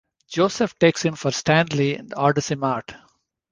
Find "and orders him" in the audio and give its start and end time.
1.93-2.63